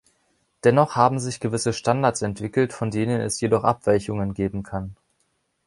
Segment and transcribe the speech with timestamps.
[0.63, 4.95] Dennoch haben sich gewisse Standards entwickelt, von denen es jedoch Abweichungen geben kann.